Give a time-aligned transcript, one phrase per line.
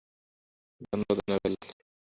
[0.81, 1.55] ধন্যবাদ, অ্যানাবেল।